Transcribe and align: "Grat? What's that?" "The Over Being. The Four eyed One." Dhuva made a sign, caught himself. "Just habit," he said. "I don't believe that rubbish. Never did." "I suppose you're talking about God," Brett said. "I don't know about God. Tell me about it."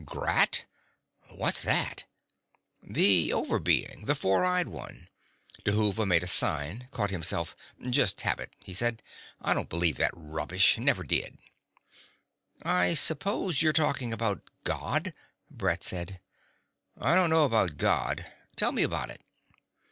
"Grat? 0.03 0.65
What's 1.29 1.61
that?" 1.61 2.05
"The 2.81 3.31
Over 3.31 3.59
Being. 3.59 4.05
The 4.07 4.15
Four 4.15 4.43
eyed 4.43 4.67
One." 4.67 5.09
Dhuva 5.63 6.07
made 6.07 6.23
a 6.23 6.27
sign, 6.27 6.87
caught 6.89 7.11
himself. 7.11 7.55
"Just 7.87 8.21
habit," 8.21 8.51
he 8.63 8.73
said. 8.73 9.03
"I 9.39 9.53
don't 9.53 9.69
believe 9.69 9.97
that 9.97 10.09
rubbish. 10.15 10.79
Never 10.79 11.03
did." 11.03 11.37
"I 12.63 12.95
suppose 12.95 13.61
you're 13.61 13.73
talking 13.73 14.11
about 14.11 14.41
God," 14.63 15.13
Brett 15.51 15.83
said. 15.83 16.19
"I 16.99 17.13
don't 17.13 17.29
know 17.29 17.45
about 17.45 17.77
God. 17.77 18.25
Tell 18.55 18.71
me 18.71 18.81
about 18.81 19.11
it." 19.11 19.21